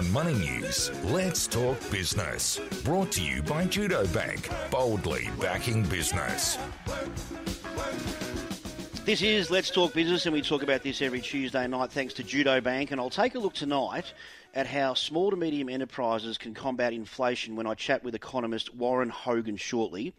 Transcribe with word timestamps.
On 0.00 0.10
Money 0.12 0.32
News, 0.32 0.90
let's 1.04 1.46
talk 1.46 1.78
business. 1.90 2.58
Brought 2.84 3.12
to 3.12 3.22
you 3.22 3.42
by 3.42 3.66
Judo 3.66 4.06
Bank, 4.06 4.48
boldly 4.70 5.28
backing 5.38 5.82
business. 5.82 6.56
This 9.04 9.20
is 9.20 9.50
Let's 9.50 9.68
Talk 9.68 9.92
Business, 9.92 10.24
and 10.24 10.32
we 10.32 10.40
talk 10.40 10.62
about 10.62 10.82
this 10.82 11.02
every 11.02 11.20
Tuesday 11.20 11.66
night 11.66 11.92
thanks 11.92 12.14
to 12.14 12.22
Judo 12.22 12.62
Bank. 12.62 12.92
And 12.92 12.98
I'll 12.98 13.10
take 13.10 13.34
a 13.34 13.38
look 13.38 13.52
tonight 13.52 14.14
at 14.54 14.66
how 14.66 14.94
small 14.94 15.30
to 15.32 15.36
medium 15.36 15.68
enterprises 15.68 16.38
can 16.38 16.54
combat 16.54 16.94
inflation 16.94 17.54
when 17.54 17.66
I 17.66 17.74
chat 17.74 18.02
with 18.02 18.14
economist 18.14 18.74
Warren 18.74 19.10
Hogan 19.10 19.58
shortly. 19.58 20.14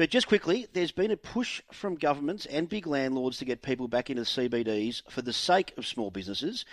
But 0.00 0.08
just 0.08 0.28
quickly, 0.28 0.66
there's 0.72 0.92
been 0.92 1.10
a 1.10 1.16
push 1.18 1.60
from 1.70 1.96
governments 1.96 2.46
and 2.46 2.70
big 2.70 2.86
landlords 2.86 3.36
to 3.36 3.44
get 3.44 3.60
people 3.60 3.86
back 3.86 4.08
into 4.08 4.22
the 4.22 4.26
CBDs 4.26 5.02
for 5.10 5.20
the 5.20 5.34
sake 5.34 5.74
of 5.76 5.86
small 5.86 6.10
businesses. 6.10 6.64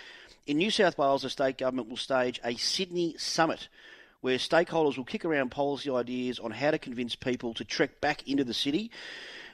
In 0.45 0.55
New 0.55 0.72
South 0.72 0.98
Wales, 0.98 1.23
the 1.23 1.30
state 1.30 1.58
government 1.58 1.90
will 1.90 1.98
stage 1.98 2.40
a 2.41 2.55
Sydney 2.55 3.16
summit 3.18 3.68
where 4.21 4.38
stakeholders 4.38 4.95
will 4.95 5.04
kick 5.04 5.26
around 5.26 5.52
policy 5.52 5.91
ideas 5.91 6.40
on 6.40 6.52
how 6.52 6.71
to 6.71 6.80
convince 6.80 7.16
people 7.16 7.54
to 7.55 7.66
trek 7.66 7.99
back 7.99 8.26
into 8.30 8.45
the 8.45 8.54
city. 8.54 8.91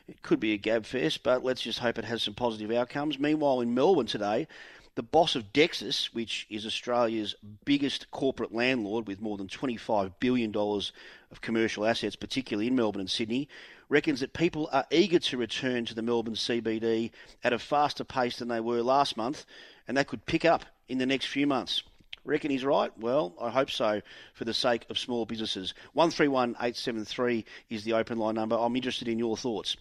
It 0.07 0.21
could 0.21 0.39
be 0.39 0.53
a 0.53 0.57
gab 0.57 0.85
fest, 0.85 1.23
but 1.23 1.43
let's 1.43 1.63
just 1.63 1.79
hope 1.79 1.97
it 1.97 2.05
has 2.05 2.21
some 2.21 2.35
positive 2.35 2.69
outcomes. 2.69 3.17
Meanwhile, 3.17 3.61
in 3.61 3.73
Melbourne 3.73 4.05
today, 4.05 4.47
the 4.95 5.03
boss 5.03 5.35
of 5.35 5.51
Dexus, 5.53 6.13
which 6.13 6.45
is 6.49 6.65
Australia's 6.65 7.35
biggest 7.65 8.11
corporate 8.11 8.53
landlord 8.53 9.07
with 9.07 9.21
more 9.21 9.37
than 9.37 9.47
$25 9.47 10.13
billion 10.19 10.55
of 10.55 11.41
commercial 11.41 11.85
assets, 11.85 12.15
particularly 12.15 12.67
in 12.67 12.75
Melbourne 12.75 13.01
and 13.01 13.09
Sydney, 13.09 13.49
reckons 13.89 14.19
that 14.19 14.33
people 14.33 14.69
are 14.71 14.85
eager 14.91 15.19
to 15.19 15.37
return 15.37 15.85
to 15.85 15.95
the 15.95 16.01
Melbourne 16.01 16.35
CBD 16.35 17.11
at 17.43 17.53
a 17.53 17.59
faster 17.59 18.03
pace 18.03 18.37
than 18.37 18.47
they 18.47 18.59
were 18.59 18.81
last 18.81 19.17
month, 19.17 19.45
and 19.87 19.97
that 19.97 20.07
could 20.07 20.25
pick 20.25 20.45
up 20.45 20.65
in 20.87 20.99
the 20.99 21.05
next 21.05 21.25
few 21.25 21.47
months. 21.47 21.83
Reckon 22.25 22.51
he's 22.51 22.63
right? 22.63 22.91
Well, 22.97 23.33
I 23.41 23.49
hope 23.49 23.69
so 23.69 24.01
for 24.33 24.45
the 24.45 24.53
sake 24.53 24.85
of 24.89 24.97
small 24.97 25.25
businesses. 25.25 25.73
131873 25.93 27.43
is 27.69 27.83
the 27.83 27.93
open 27.93 28.17
line 28.17 28.35
number. 28.35 28.55
I'm 28.55 28.75
interested 28.75 29.07
in 29.07 29.19
your 29.19 29.35
thoughts. 29.35 29.75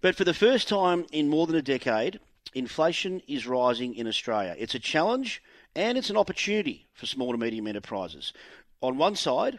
But 0.00 0.16
for 0.16 0.24
the 0.24 0.32
first 0.32 0.68
time 0.68 1.06
in 1.12 1.28
more 1.28 1.46
than 1.46 1.56
a 1.56 1.62
decade, 1.62 2.20
inflation 2.54 3.20
is 3.26 3.46
rising 3.46 3.94
in 3.94 4.06
Australia. 4.06 4.54
It's 4.58 4.74
a 4.74 4.80
challenge 4.80 5.42
and 5.74 5.98
it's 5.98 6.10
an 6.10 6.16
opportunity 6.16 6.86
for 6.94 7.06
small 7.06 7.32
to 7.32 7.38
medium 7.38 7.66
enterprises. 7.66 8.32
On 8.80 8.96
one 8.96 9.16
side, 9.16 9.58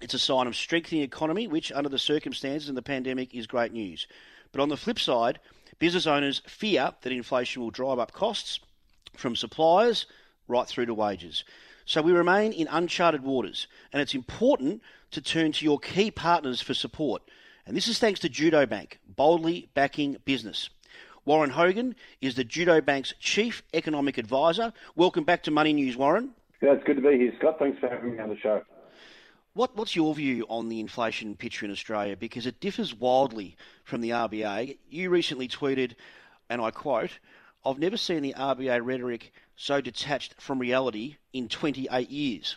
it's 0.00 0.14
a 0.14 0.18
sign 0.18 0.46
of 0.46 0.56
strengthening 0.56 1.02
economy, 1.02 1.46
which 1.46 1.70
under 1.70 1.88
the 1.88 1.98
circumstances 1.98 2.68
and 2.68 2.76
the 2.76 2.82
pandemic 2.82 3.34
is 3.34 3.46
great 3.46 3.72
news. 3.72 4.06
But 4.50 4.60
on 4.60 4.68
the 4.68 4.76
flip 4.76 4.98
side, 4.98 5.38
business 5.78 6.06
owners 6.06 6.42
fear 6.46 6.92
that 7.00 7.12
inflation 7.12 7.62
will 7.62 7.70
drive 7.70 7.98
up 7.98 8.12
costs 8.12 8.58
from 9.16 9.36
suppliers 9.36 10.06
right 10.48 10.66
through 10.66 10.86
to 10.86 10.94
wages. 10.94 11.44
So 11.84 12.02
we 12.02 12.12
remain 12.12 12.52
in 12.52 12.68
uncharted 12.68 13.22
waters, 13.22 13.66
and 13.92 14.00
it's 14.00 14.14
important 14.14 14.82
to 15.12 15.20
turn 15.20 15.52
to 15.52 15.64
your 15.64 15.78
key 15.78 16.10
partners 16.10 16.60
for 16.60 16.74
support. 16.74 17.22
And 17.66 17.76
this 17.76 17.88
is 17.88 17.98
thanks 17.98 18.20
to 18.20 18.28
Judo 18.28 18.66
Bank, 18.66 18.98
boldly 19.06 19.68
backing 19.74 20.16
business. 20.24 20.68
Warren 21.24 21.50
Hogan 21.50 21.94
is 22.20 22.34
the 22.34 22.42
Judo 22.42 22.80
Bank's 22.80 23.14
Chief 23.20 23.62
Economic 23.72 24.18
Advisor. 24.18 24.72
Welcome 24.96 25.22
back 25.22 25.44
to 25.44 25.52
Money 25.52 25.72
News, 25.72 25.96
Warren. 25.96 26.30
Yeah, 26.60 26.72
it's 26.72 26.82
good 26.82 26.96
to 26.96 27.02
be 27.02 27.16
here, 27.16 27.32
Scott. 27.38 27.60
Thanks 27.60 27.78
for 27.78 27.88
having 27.88 28.16
me 28.16 28.18
on 28.18 28.28
the 28.28 28.36
show. 28.36 28.62
What, 29.54 29.76
what's 29.76 29.94
your 29.94 30.12
view 30.16 30.44
on 30.48 30.68
the 30.68 30.80
inflation 30.80 31.36
picture 31.36 31.64
in 31.64 31.70
Australia? 31.70 32.16
Because 32.16 32.44
it 32.44 32.58
differs 32.58 32.92
wildly 32.92 33.56
from 33.84 34.00
the 34.00 34.10
RBA. 34.10 34.78
You 34.90 35.10
recently 35.10 35.46
tweeted, 35.46 35.94
and 36.50 36.60
I 36.60 36.72
quote, 36.72 37.20
I've 37.64 37.78
never 37.78 37.96
seen 37.96 38.22
the 38.22 38.34
RBA 38.36 38.84
rhetoric 38.84 39.32
so 39.54 39.80
detached 39.80 40.34
from 40.40 40.58
reality 40.58 41.18
in 41.32 41.48
28 41.48 42.10
years. 42.10 42.56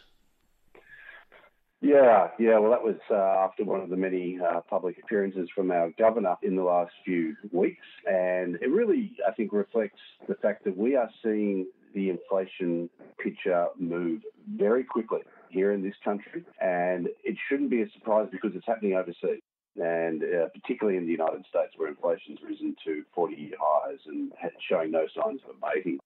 Yeah, 1.86 2.30
yeah. 2.40 2.58
Well, 2.58 2.72
that 2.72 2.82
was 2.82 2.96
uh, 3.12 3.46
after 3.46 3.64
one 3.64 3.80
of 3.80 3.92
the 3.92 3.96
many 3.96 4.40
uh, 4.40 4.62
public 4.62 4.98
appearances 4.98 5.50
from 5.54 5.70
our 5.70 5.92
governor 6.00 6.36
in 6.42 6.56
the 6.56 6.64
last 6.64 6.92
few 7.06 7.36
weeks. 7.52 7.86
And 8.08 8.56
it 8.56 8.72
really, 8.72 9.12
I 9.28 9.32
think, 9.34 9.54
reflects 9.54 10.00
the 10.28 10.34
fact 10.34 10.64
that 10.64 10.76
we 10.76 10.96
are 10.96 11.12
seeing 11.22 11.68
the 11.94 12.10
inflation 12.10 12.90
picture 13.24 13.68
move 13.78 14.22
very 14.56 14.84
quickly 14.84 15.20
here 15.50 15.74
in 15.74 15.84
this 15.84 15.94
country. 16.04 16.44
And 16.60 17.08
it 17.24 17.38
shouldn't 17.48 17.70
be 17.70 17.84
a 17.84 17.90
surprise 17.92 18.30
because 18.32 18.54
it's 18.56 18.66
happening 18.66 18.96
overseas 18.96 19.42
and 19.76 20.24
uh, 20.24 20.48
particularly 20.56 20.98
in 20.98 21.06
the 21.06 21.12
United 21.12 21.46
States, 21.50 21.74
where 21.76 21.90
inflation's 21.90 22.40
risen 22.42 22.76
to 22.86 23.04
40-year 23.16 23.58
highs 23.60 24.00
and 24.08 24.32
showing 24.68 24.90
no 24.90 25.06
signs 25.14 25.42
of 25.48 25.56
abating. 25.62 26.00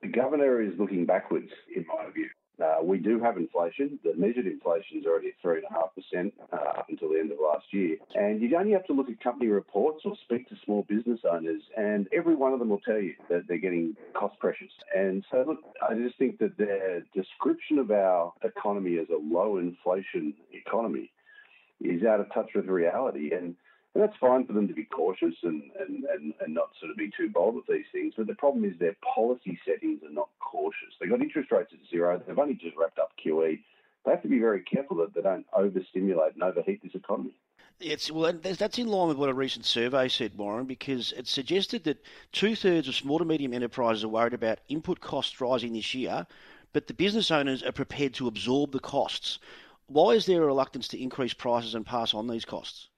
The 0.00 0.08
governor 0.08 0.62
is 0.62 0.72
looking 0.78 1.04
backwards, 1.04 1.50
in 1.74 1.84
my 1.86 2.08
view. 2.14 2.28
Uh, 2.62 2.82
we 2.82 2.98
do 2.98 3.20
have 3.20 3.36
inflation. 3.36 3.98
The 4.02 4.14
measured 4.16 4.46
inflation 4.46 4.98
is 4.98 5.06
already 5.06 5.28
at 5.28 5.42
3.5% 5.42 6.32
uh, 6.52 6.56
up 6.56 6.86
until 6.88 7.10
the 7.10 7.18
end 7.18 7.30
of 7.30 7.38
last 7.40 7.66
year. 7.72 7.96
And 8.14 8.40
you 8.40 8.56
only 8.56 8.72
have 8.72 8.84
to 8.86 8.92
look 8.92 9.08
at 9.08 9.20
company 9.20 9.48
reports 9.48 10.02
or 10.04 10.14
speak 10.24 10.48
to 10.48 10.56
small 10.64 10.84
business 10.88 11.20
owners, 11.30 11.62
and 11.76 12.08
every 12.12 12.34
one 12.34 12.52
of 12.52 12.58
them 12.58 12.70
will 12.70 12.80
tell 12.80 12.98
you 12.98 13.14
that 13.28 13.46
they're 13.46 13.58
getting 13.58 13.96
cost 14.14 14.38
pressures. 14.38 14.72
And 14.96 15.24
so, 15.30 15.44
look, 15.46 15.58
I 15.88 15.94
just 15.94 16.18
think 16.18 16.38
that 16.38 16.58
their 16.58 17.02
description 17.14 17.78
of 17.78 17.90
our 17.90 18.32
economy 18.42 18.98
as 18.98 19.06
a 19.10 19.18
low 19.18 19.58
inflation 19.58 20.34
economy 20.52 21.10
is 21.80 22.02
out 22.04 22.20
of 22.20 22.32
touch 22.32 22.50
with 22.54 22.66
reality. 22.66 23.32
And, 23.32 23.54
and 23.98 24.08
that's 24.08 24.18
fine 24.20 24.46
for 24.46 24.52
them 24.52 24.68
to 24.68 24.74
be 24.74 24.84
cautious 24.84 25.34
and, 25.42 25.60
and, 25.80 26.04
and, 26.04 26.32
and 26.40 26.54
not 26.54 26.70
sort 26.78 26.92
of 26.92 26.96
be 26.96 27.10
too 27.16 27.28
bold 27.28 27.56
with 27.56 27.66
these 27.66 27.86
things. 27.90 28.14
But 28.16 28.28
the 28.28 28.34
problem 28.36 28.64
is 28.64 28.78
their 28.78 28.96
policy 29.14 29.58
settings 29.66 30.04
are 30.04 30.12
not 30.12 30.28
cautious. 30.38 30.94
They've 31.00 31.10
got 31.10 31.20
interest 31.20 31.50
rates 31.50 31.72
at 31.72 31.80
zero. 31.90 32.22
They've 32.24 32.38
only 32.38 32.54
just 32.54 32.76
wrapped 32.76 33.00
up 33.00 33.10
QE. 33.18 33.58
They 34.04 34.10
have 34.10 34.22
to 34.22 34.28
be 34.28 34.38
very 34.38 34.62
careful 34.62 34.98
that 34.98 35.14
they 35.14 35.20
don't 35.20 35.46
overstimulate 35.52 36.34
and 36.34 36.44
overheat 36.44 36.80
this 36.80 36.94
economy. 36.94 37.34
It's 37.80 38.08
well, 38.08 38.32
that's 38.32 38.78
in 38.78 38.86
line 38.86 39.08
with 39.08 39.16
what 39.16 39.30
a 39.30 39.34
recent 39.34 39.64
survey 39.64 40.06
said, 40.06 40.38
Warren, 40.38 40.66
because 40.66 41.10
it 41.12 41.26
suggested 41.26 41.82
that 41.84 42.04
two 42.30 42.54
thirds 42.54 42.86
of 42.86 42.94
small 42.94 43.18
to 43.18 43.24
medium 43.24 43.52
enterprises 43.52 44.04
are 44.04 44.08
worried 44.08 44.32
about 44.32 44.60
input 44.68 45.00
costs 45.00 45.40
rising 45.40 45.72
this 45.72 45.92
year, 45.92 46.24
but 46.72 46.86
the 46.86 46.94
business 46.94 47.32
owners 47.32 47.64
are 47.64 47.72
prepared 47.72 48.14
to 48.14 48.28
absorb 48.28 48.70
the 48.70 48.78
costs. 48.78 49.40
Why 49.88 50.10
is 50.10 50.26
there 50.26 50.44
a 50.44 50.46
reluctance 50.46 50.86
to 50.88 51.02
increase 51.02 51.34
prices 51.34 51.74
and 51.74 51.84
pass 51.84 52.14
on 52.14 52.28
these 52.28 52.44
costs? 52.44 52.88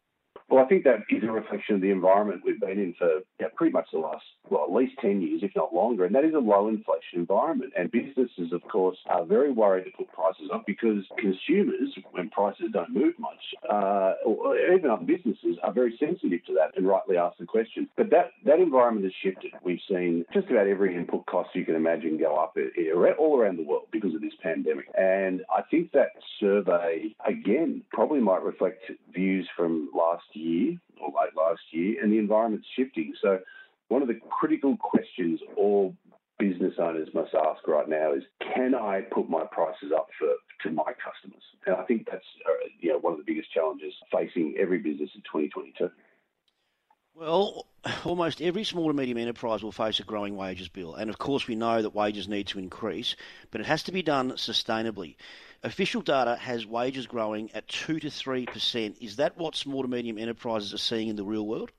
Well, 0.50 0.64
I 0.64 0.66
think 0.66 0.82
that 0.82 1.04
is 1.08 1.22
a 1.22 1.30
reflection 1.30 1.76
of 1.76 1.80
the 1.80 1.90
environment 1.90 2.42
we've 2.44 2.58
been 2.58 2.70
in 2.80 2.94
for 2.98 3.20
pretty 3.54 3.72
much 3.72 3.86
the 3.92 4.00
last, 4.00 4.24
well, 4.48 4.64
at 4.64 4.72
least 4.72 4.94
10 5.00 5.22
years, 5.22 5.42
if 5.44 5.52
not 5.54 5.72
longer. 5.72 6.04
And 6.04 6.14
that 6.16 6.24
is 6.24 6.34
a 6.34 6.38
low 6.38 6.66
inflation 6.68 7.20
environment. 7.20 7.72
And 7.78 7.90
businesses, 7.92 8.52
of 8.52 8.62
course, 8.62 8.96
are 9.06 9.24
very 9.24 9.52
worried 9.52 9.84
to 9.84 9.90
put 9.96 10.12
prices 10.12 10.50
up 10.52 10.64
because 10.66 11.04
consumers, 11.18 11.96
when 12.10 12.30
prices 12.30 12.66
don't 12.72 12.90
move 12.90 13.14
much, 13.18 13.38
uh, 13.70 14.14
or 14.26 14.56
even 14.56 14.90
other 14.90 15.04
businesses, 15.04 15.56
are 15.62 15.72
very 15.72 15.96
sensitive 16.00 16.44
to 16.46 16.54
that 16.54 16.76
and 16.76 16.88
rightly 16.88 17.16
ask 17.16 17.38
the 17.38 17.46
question. 17.46 17.88
But 17.96 18.10
that, 18.10 18.32
that 18.44 18.58
environment 18.58 19.04
has 19.04 19.12
shifted. 19.22 19.52
We've 19.62 19.78
seen 19.88 20.24
just 20.34 20.48
about 20.48 20.66
every 20.66 20.96
input 20.96 21.26
cost 21.26 21.50
you 21.54 21.64
can 21.64 21.76
imagine 21.76 22.18
go 22.18 22.36
up 22.36 22.56
all 23.18 23.38
around 23.38 23.58
the 23.58 23.62
world 23.62 23.86
because 23.92 24.14
of 24.14 24.20
this 24.20 24.32
pandemic. 24.42 24.86
And 24.98 25.42
I 25.54 25.62
think 25.70 25.92
that 25.92 26.08
survey, 26.40 27.14
again, 27.24 27.82
probably 27.92 28.20
might 28.20 28.42
reflect 28.42 28.90
views 29.14 29.48
from 29.56 29.90
last 29.94 30.24
year 30.32 30.39
year 30.40 30.78
or 31.00 31.08
late 31.08 31.36
last 31.36 31.62
year, 31.70 32.02
and 32.02 32.12
the 32.12 32.18
environment's 32.18 32.66
shifting. 32.76 33.12
So, 33.22 33.40
one 33.88 34.02
of 34.02 34.08
the 34.08 34.20
critical 34.30 34.76
questions 34.76 35.40
all 35.56 35.94
business 36.38 36.74
owners 36.78 37.08
must 37.12 37.34
ask 37.34 37.66
right 37.68 37.88
now 37.88 38.14
is, 38.14 38.22
can 38.54 38.74
I 38.74 39.02
put 39.12 39.28
my 39.28 39.44
prices 39.50 39.92
up 39.94 40.08
for 40.18 40.28
to 40.62 40.74
my 40.74 40.92
customers? 41.04 41.42
And 41.66 41.76
I 41.76 41.82
think 41.84 42.06
that's 42.10 42.24
uh, 42.46 42.68
you 42.80 42.90
know 42.90 42.98
one 42.98 43.12
of 43.12 43.18
the 43.18 43.24
biggest 43.24 43.52
challenges 43.52 43.92
facing 44.12 44.56
every 44.58 44.78
business 44.78 45.10
in 45.14 45.20
2022. 45.22 45.90
Well, 47.20 47.66
almost 48.06 48.40
every 48.40 48.64
small 48.64 48.88
to 48.88 48.94
medium 48.94 49.18
enterprise 49.18 49.62
will 49.62 49.72
face 49.72 50.00
a 50.00 50.04
growing 50.04 50.36
wages 50.36 50.68
bill. 50.68 50.94
And 50.94 51.10
of 51.10 51.18
course, 51.18 51.46
we 51.46 51.54
know 51.54 51.82
that 51.82 51.94
wages 51.94 52.28
need 52.28 52.46
to 52.46 52.58
increase, 52.58 53.14
but 53.50 53.60
it 53.60 53.66
has 53.66 53.82
to 53.82 53.92
be 53.92 54.00
done 54.00 54.32
sustainably. 54.32 55.16
Official 55.62 56.00
data 56.00 56.36
has 56.36 56.64
wages 56.64 57.06
growing 57.06 57.50
at 57.52 57.68
2 57.68 58.00
to 58.00 58.08
3%. 58.08 58.96
Is 59.02 59.16
that 59.16 59.36
what 59.36 59.54
small 59.54 59.82
to 59.82 59.88
medium 59.88 60.16
enterprises 60.16 60.72
are 60.72 60.78
seeing 60.78 61.08
in 61.08 61.16
the 61.16 61.22
real 61.22 61.46
world? 61.46 61.72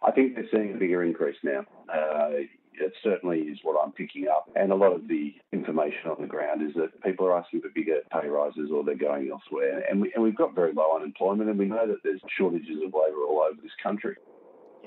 I 0.00 0.12
think 0.12 0.36
they're 0.36 0.46
seeing 0.52 0.74
a 0.74 0.78
bigger 0.78 1.02
increase 1.02 1.38
now. 1.42 1.66
Uh, 1.92 2.46
it 2.74 2.92
certainly 3.02 3.40
is 3.40 3.58
what 3.64 3.76
I'm 3.82 3.90
picking 3.90 4.28
up. 4.28 4.48
And 4.54 4.70
a 4.70 4.76
lot 4.76 4.92
of 4.92 5.08
the 5.08 5.34
information 5.52 6.08
on 6.08 6.20
the 6.20 6.28
ground 6.28 6.62
is 6.62 6.72
that 6.76 7.02
people 7.02 7.26
are 7.26 7.36
asking 7.36 7.62
for 7.62 7.68
bigger 7.74 7.98
pay 8.12 8.28
rises 8.28 8.70
or 8.72 8.84
they're 8.84 8.94
going 8.94 9.28
elsewhere. 9.28 9.84
And, 9.90 10.02
we, 10.02 10.12
and 10.14 10.22
we've 10.22 10.36
got 10.36 10.54
very 10.54 10.72
low 10.72 10.94
unemployment 10.94 11.50
and 11.50 11.58
we 11.58 11.66
know 11.66 11.88
that 11.88 12.04
there's 12.04 12.20
shortages 12.38 12.76
of 12.76 12.94
labour 12.94 13.24
all 13.28 13.44
over 13.50 13.60
this 13.60 13.72
country. 13.82 14.14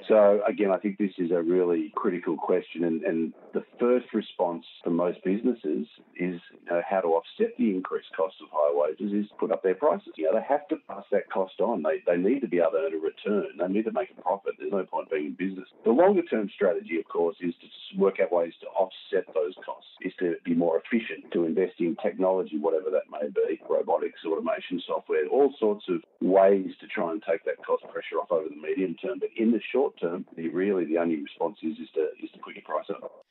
So 0.07 0.42
again, 0.47 0.71
I 0.71 0.77
think 0.77 0.97
this 0.97 1.13
is 1.18 1.31
a 1.31 1.42
really 1.42 1.92
critical 1.95 2.38
question, 2.38 2.83
and, 2.83 3.01
and 3.03 3.33
the 3.53 3.63
first 3.80 4.13
response 4.13 4.65
for 4.83 4.89
most 4.89 5.24
businesses 5.24 5.88
is 6.15 6.39
you 6.51 6.69
know, 6.69 6.81
how 6.88 7.01
to 7.01 7.07
offset 7.07 7.57
the 7.57 7.71
increased 7.71 8.09
cost 8.15 8.36
of 8.42 8.50
higher 8.51 8.75
wages 8.75 9.12
is 9.13 9.31
put 9.39 9.51
up 9.51 9.63
their 9.63 9.75
prices. 9.75 10.13
You 10.15 10.25
know, 10.25 10.39
they 10.39 10.45
have 10.47 10.68
to 10.69 10.77
pass 10.88 11.03
that 11.12 11.30
cost 11.31 11.59
on. 11.59 11.83
They, 11.83 12.03
they 12.06 12.18
need 12.18 12.42
to 12.42 12.47
be 12.47 12.59
able 12.59 12.71
to 12.71 12.86
earn 12.86 12.94
a 12.94 12.97
return. 12.97 13.57
They 13.57 13.68
need 13.68 13.86
to 13.86 13.92
make 13.92 14.12
a 14.18 14.21
profit. 14.21 14.53
There's 14.59 14.71
no 14.71 14.83
point 14.83 15.09
being 15.09 15.27
in 15.27 15.33
business. 15.33 15.68
The 15.83 15.92
longer 15.92 16.24
term 16.24 16.50
strategy, 16.53 17.00
of 17.00 17.07
course, 17.07 17.38
is 17.39 17.53
to 17.62 18.00
work 18.00 18.19
out 18.19 18.31
ways 18.31 18.53
to 18.62 18.68
offset 18.68 19.25
those 19.33 19.56
costs, 19.65 19.89
is 20.01 20.13
to 20.19 20.36
be 20.44 20.53
more 20.53 20.81
efficient, 20.81 21.31
to 21.33 21.45
invest 21.45 21.74
in 21.80 21.95
technology, 22.01 22.57
whatever 22.57 22.89
that 22.92 23.09
may 23.12 23.27
be, 23.27 23.62
robotics, 23.69 24.19
automation, 24.25 24.81
software, 24.86 25.25
all 25.27 25.53
sorts 25.59 25.86
of 25.89 26.01
ways 26.21 26.71
to 26.81 26.88
try 26.88 27.12
and 27.12 27.24
take 27.27 27.44
that 27.45 27.63
cost 27.65 27.83
pressure 27.92 28.18
off 28.21 28.31
over 28.31 28.50
the 28.50 28.56
medium 28.56 28.95
term. 28.95 29.19
But 29.19 29.30
in 29.38 29.51
the 29.51 29.62
short 29.71 29.85
term, 30.00 30.26
the, 30.36 30.50
really 30.50 30.86
the 30.86 30.98
only 30.98 31.22
response 31.22 31.58
is, 31.62 31.78
is 31.80 31.90
to 31.96 32.10
is 32.24 32.32
to 32.32 32.40
put 32.40 32.56
your 32.56 32.64
price 32.64 32.90
up. 32.90 33.26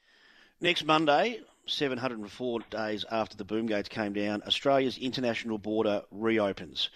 Next 0.61 0.85
Monday, 0.85 1.41
704 1.67 2.61
days 2.71 3.05
after 3.11 3.37
the 3.37 3.45
boom 3.45 3.67
gates 3.67 3.89
came 3.89 4.13
down, 4.13 4.43
Australia's 4.47 4.99
international 4.99 5.59
border 5.59 6.03
reopens. 6.11 6.91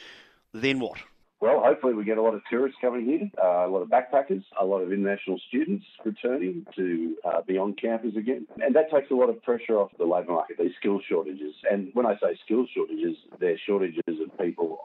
Then 0.52 0.80
what? 0.80 0.98
Well, 1.40 1.62
hopefully 1.64 1.94
we 1.94 2.04
get 2.04 2.18
a 2.18 2.22
lot 2.22 2.34
of 2.34 2.42
tourists 2.50 2.78
coming 2.80 3.04
here, 3.04 3.30
uh, 3.40 3.66
a 3.66 3.70
lot 3.70 3.82
of 3.82 3.88
backpackers, 3.88 4.42
a 4.60 4.64
lot 4.64 4.80
of 4.80 4.92
international 4.92 5.38
students 5.46 5.84
returning 6.04 6.66
to 6.74 7.16
uh, 7.24 7.42
be 7.42 7.56
on 7.56 7.74
campus 7.74 8.16
again. 8.16 8.48
And 8.60 8.74
that 8.74 8.90
takes 8.90 9.08
a 9.12 9.14
lot 9.14 9.28
of 9.28 9.40
pressure 9.44 9.78
off 9.78 9.92
the 9.98 10.04
labour 10.04 10.32
market, 10.32 10.56
these 10.58 10.74
skill 10.80 11.00
shortages. 11.08 11.54
And 11.70 11.90
when 11.94 12.06
I 12.06 12.14
say 12.14 12.36
skill 12.44 12.66
shortages, 12.74 13.16
they're 13.38 13.56
shortages 13.56 14.02
of 14.08 14.36
people 14.36 14.77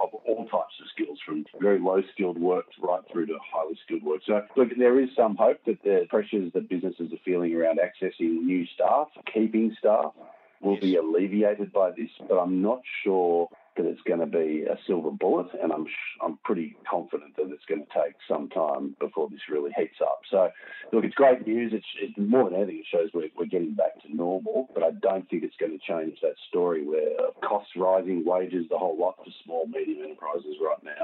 skills, 1.13 1.45
from 1.51 1.62
very 1.62 1.80
low 1.80 2.01
skilled 2.13 2.39
work 2.39 2.65
right 2.81 3.01
through 3.12 3.27
to 3.27 3.38
highly 3.54 3.77
skilled 3.86 4.04
work. 4.04 4.21
So, 4.25 4.42
look, 4.56 4.69
there 4.77 5.00
is 5.00 5.10
some 5.15 5.36
hope 5.36 5.60
that 5.65 5.83
the 5.83 6.06
pressures 6.10 6.51
that 6.54 6.69
businesses 6.69 7.12
are 7.12 7.21
feeling 7.25 7.54
around 7.56 7.80
accessing 7.80 8.44
new 8.44 8.65
staff, 8.75 9.07
keeping 9.33 9.75
staff, 9.80 10.13
will 10.62 10.80
be 10.80 10.95
alleviated 10.95 11.74
by 11.74 11.92
this, 11.92 12.10
but 12.27 12.38
I'm 12.38 12.62
not 12.62 12.81
sure 13.04 13.50
that 13.75 13.86
it's 13.86 14.01
going 14.01 14.19
to 14.19 14.27
be 14.27 14.63
a 14.69 14.77
silver 14.86 15.12
bullet, 15.12 15.48
and 15.62 15.74
I'm 15.74 15.88
I'm 16.24 16.38
pretty 16.45 16.75
confident 16.89 17.36
that 17.38 17.51
it's 17.51 17.66
going 17.66 17.83
to 17.83 17.88
take 17.94 18.16
some 18.27 18.48
time 18.50 18.95
before 19.00 19.30
this 19.30 19.42
really 19.50 19.71
heats 19.75 20.00
up. 20.01 20.21
So, 20.30 20.50
look, 20.92 21.04
it's 21.04 21.16
great 21.16 21.45
news. 21.45 21.74
It's, 21.74 21.86
it's 22.00 22.18
more 22.18 22.50
than 22.50 22.59
anything, 22.59 22.80
it 22.80 22.86
shows 22.89 23.09
we're, 23.13 23.30
we're 23.38 23.45
getting 23.45 23.74
back 23.74 24.01
to 24.04 24.16
normal, 24.16 24.69
but 24.74 24.83
I 24.83 24.92
don't 24.92 25.27
think 25.30 25.44
it's 25.44 25.57
going 25.59 25.77
to 25.77 25.86
change 25.86 26.19
that 26.21 26.36
story 26.50 26.86
where 26.86 27.09
costs 27.44 27.71
rising, 27.75 28.24
wages, 28.24 28.68
the 28.69 28.77
whole 28.77 28.98
lot 28.98 29.16
for 29.18 29.31
small, 29.44 29.66
medium 29.68 30.04
enterprises 30.04 30.56
right 30.62 30.83
now. 30.83 31.03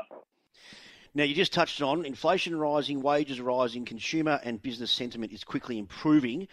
Now, 1.15 1.23
you 1.23 1.33
just 1.33 1.53
touched 1.53 1.81
on 1.81 2.05
inflation 2.05 2.55
rising, 2.55 3.01
wages 3.01 3.41
rising, 3.41 3.83
consumer 3.83 4.39
and 4.43 4.61
business 4.61 4.91
sentiment 4.91 5.33
is 5.33 5.43
quickly 5.43 5.79
improving. 5.79 6.47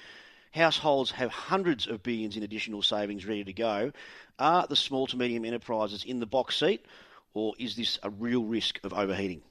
Households 0.53 1.11
have 1.11 1.31
hundreds 1.31 1.87
of 1.87 2.03
billions 2.03 2.39
in 2.39 2.43
additional 2.43 2.81
savings 2.81 3.27
ready 3.27 3.45
to 3.45 3.53
go. 3.53 3.93
Are 4.39 4.67
the 4.67 4.77
small 4.77 5.07
to 5.09 5.17
medium 5.19 5.45
enterprises 5.45 6.05
in 6.05 6.21
the 6.21 6.27
box 6.27 6.57
seat, 6.57 6.87
or 7.35 7.55
is 7.59 7.77
this 7.77 7.99
a 8.03 8.09
real 8.09 8.45
risk 8.45 8.81
of 8.83 8.95
overheating? 8.95 9.43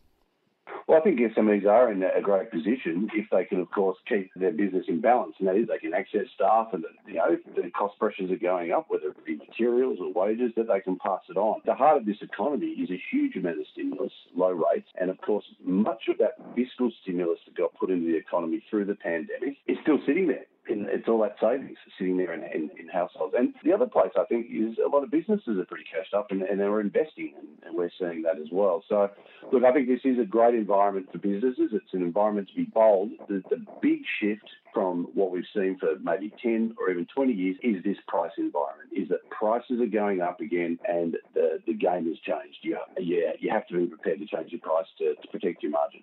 Well, 0.87 0.99
I 0.99 1.01
think 1.01 1.19
SMEs 1.19 1.65
are 1.65 1.91
in 1.91 2.03
a 2.03 2.21
great 2.21 2.51
position 2.51 3.09
if 3.15 3.27
they 3.31 3.45
can, 3.45 3.59
of 3.59 3.71
course, 3.71 3.97
keep 4.07 4.29
their 4.35 4.51
business 4.51 4.85
in 4.87 5.01
balance. 5.01 5.35
And 5.39 5.47
that 5.47 5.55
is, 5.55 5.67
they 5.67 5.79
can 5.79 5.95
access 5.95 6.27
staff, 6.35 6.67
and 6.73 6.83
you 7.07 7.15
know, 7.15 7.37
the 7.55 7.71
cost 7.71 7.97
pressures 7.97 8.29
are 8.29 8.35
going 8.35 8.71
up, 8.71 8.85
whether 8.89 9.07
it 9.07 9.25
be 9.25 9.35
materials 9.35 9.97
or 9.99 10.13
wages, 10.13 10.51
that 10.55 10.67
they 10.67 10.81
can 10.81 10.97
pass 10.97 11.21
it 11.27 11.37
on. 11.37 11.61
The 11.65 11.73
heart 11.73 11.97
of 11.97 12.05
this 12.05 12.21
economy 12.21 12.67
is 12.67 12.91
a 12.91 13.01
huge 13.11 13.35
amount 13.35 13.59
of 13.59 13.65
stimulus, 13.73 14.13
low 14.35 14.51
rates, 14.51 14.87
and 15.01 15.09
of 15.09 15.19
course, 15.21 15.45
much 15.63 16.03
of 16.07 16.19
that 16.19 16.37
fiscal 16.55 16.91
stimulus 17.01 17.39
that 17.45 17.57
got 17.57 17.73
put 17.73 17.89
into 17.89 18.05
the 18.05 18.17
economy 18.17 18.63
through 18.69 18.85
the 18.85 18.95
pandemic 18.95 19.57
is 19.65 19.77
still 19.81 19.97
sitting 20.05 20.27
there 20.27 20.45
in, 20.67 20.87
it's 20.89 21.07
all 21.07 21.21
that 21.21 21.35
savings 21.41 21.77
sitting 21.97 22.17
there 22.17 22.33
in, 22.33 22.43
in, 22.43 22.69
in, 22.79 22.87
households. 22.87 23.35
And 23.37 23.53
the 23.63 23.73
other 23.73 23.85
place 23.85 24.11
I 24.17 24.25
think 24.25 24.47
is 24.51 24.77
a 24.83 24.89
lot 24.89 25.03
of 25.03 25.11
businesses 25.11 25.59
are 25.59 25.65
pretty 25.65 25.85
cashed 25.85 26.13
up 26.13 26.31
and, 26.31 26.41
and 26.41 26.59
they're 26.59 26.79
investing, 26.79 27.33
and, 27.37 27.47
and, 27.65 27.75
we're 27.75 27.89
seeing 27.99 28.21
that 28.23 28.37
as 28.37 28.47
well. 28.51 28.83
So, 28.87 29.09
look, 29.51 29.63
I 29.63 29.71
think 29.73 29.87
this 29.87 30.01
is 30.03 30.19
a 30.19 30.25
great 30.25 30.55
environment 30.55 31.11
for 31.11 31.17
businesses. 31.17 31.71
It's 31.71 31.93
an 31.93 32.01
environment 32.01 32.49
to 32.49 32.55
be 32.55 32.63
bold. 32.63 33.11
The, 33.27 33.43
the 33.49 33.65
big 33.81 33.99
shift 34.19 34.49
from 34.73 35.07
what 35.13 35.31
we've 35.31 35.45
seen 35.53 35.77
for 35.79 35.97
maybe 36.01 36.33
10 36.41 36.75
or 36.79 36.89
even 36.89 37.05
20 37.13 37.33
years 37.33 37.57
is 37.63 37.83
this 37.83 37.97
price 38.07 38.31
environment, 38.37 38.89
is 38.95 39.09
that 39.09 39.29
prices 39.29 39.79
are 39.81 39.85
going 39.87 40.21
up 40.21 40.41
again 40.41 40.79
and 40.87 41.17
the, 41.33 41.61
the 41.65 41.73
game 41.73 42.07
has 42.07 42.17
changed. 42.19 42.59
You, 42.61 42.77
yeah, 42.97 43.31
you 43.39 43.49
have 43.51 43.67
to 43.67 43.77
be 43.77 43.87
prepared 43.87 44.19
to 44.19 44.25
change 44.25 44.51
your 44.51 44.61
price 44.61 44.87
to, 44.99 45.15
to 45.15 45.27
protect 45.29 45.63
your 45.63 45.71
margin. 45.71 46.01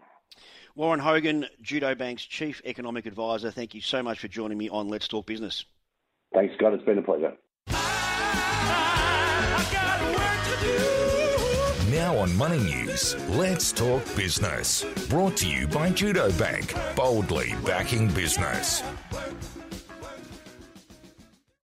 Warren 0.74 1.00
Hogan, 1.00 1.46
Judo 1.60 1.94
Bank's 1.94 2.24
Chief 2.24 2.62
Economic 2.64 3.06
Advisor, 3.06 3.50
thank 3.50 3.74
you 3.74 3.80
so 3.80 4.02
much 4.02 4.18
for 4.18 4.28
joining 4.28 4.58
me 4.58 4.68
on 4.68 4.88
Let's 4.88 5.08
Talk 5.08 5.26
Business. 5.26 5.64
Thanks, 6.32 6.54
Scott. 6.54 6.72
It's 6.74 6.84
been 6.84 6.98
a 6.98 7.02
pleasure. 7.02 7.36
Now 11.90 12.16
on 12.16 12.34
Money 12.36 12.58
News, 12.58 13.14
let's 13.30 13.70
talk 13.70 14.02
business. 14.16 14.82
Brought 15.10 15.36
to 15.36 15.48
you 15.48 15.66
by 15.66 15.90
Judo 15.90 16.32
Bank, 16.32 16.74
boldly 16.96 17.54
backing 17.66 18.08
business. 18.08 18.82